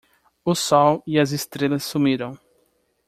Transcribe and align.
O 0.43 0.55
sol 0.55 1.03
e 1.05 1.19
as 1.19 1.31
estrelas 1.31 1.83
sumiram 1.83 2.35